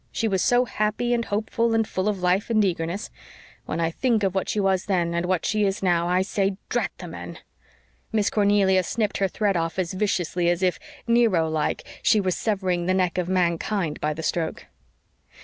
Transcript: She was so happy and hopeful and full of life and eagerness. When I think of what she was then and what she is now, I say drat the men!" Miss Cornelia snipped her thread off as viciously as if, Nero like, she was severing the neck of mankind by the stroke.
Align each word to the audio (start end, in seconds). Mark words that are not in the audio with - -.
She 0.11 0.27
was 0.27 0.41
so 0.41 0.65
happy 0.65 1.13
and 1.13 1.25
hopeful 1.25 1.75
and 1.75 1.87
full 1.87 2.07
of 2.09 2.23
life 2.23 2.49
and 2.49 2.65
eagerness. 2.65 3.11
When 3.67 3.79
I 3.79 3.91
think 3.91 4.23
of 4.23 4.33
what 4.33 4.49
she 4.49 4.59
was 4.59 4.85
then 4.85 5.13
and 5.13 5.27
what 5.27 5.45
she 5.45 5.63
is 5.63 5.83
now, 5.83 6.07
I 6.07 6.23
say 6.23 6.57
drat 6.69 6.89
the 6.97 7.07
men!" 7.07 7.37
Miss 8.11 8.31
Cornelia 8.31 8.81
snipped 8.81 9.17
her 9.17 9.27
thread 9.27 9.55
off 9.55 9.77
as 9.77 9.93
viciously 9.93 10.49
as 10.49 10.63
if, 10.63 10.79
Nero 11.05 11.47
like, 11.47 11.83
she 12.01 12.19
was 12.19 12.35
severing 12.35 12.87
the 12.87 12.95
neck 12.95 13.19
of 13.19 13.29
mankind 13.29 13.99
by 14.01 14.15
the 14.15 14.23
stroke. 14.23 14.65